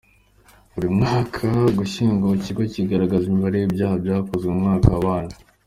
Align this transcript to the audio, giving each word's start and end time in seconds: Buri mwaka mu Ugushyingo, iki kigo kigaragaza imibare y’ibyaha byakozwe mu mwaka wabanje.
Buri 0.73 0.87
mwaka 0.97 1.39
mu 1.51 1.61
Ugushyingo, 1.71 2.25
iki 2.31 2.43
kigo 2.45 2.61
kigaragaza 2.73 3.23
imibare 3.27 3.55
y’ibyaha 3.59 3.95
byakozwe 4.03 4.47
mu 4.51 4.57
mwaka 4.63 4.87
wabanje. 4.93 5.37